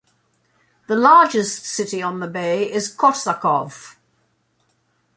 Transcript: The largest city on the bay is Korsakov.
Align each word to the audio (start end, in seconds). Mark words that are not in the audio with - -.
The 0.87 0.95
largest 0.95 1.63
city 1.63 2.01
on 2.01 2.21
the 2.21 2.27
bay 2.27 2.71
is 2.73 2.91
Korsakov. 2.91 3.97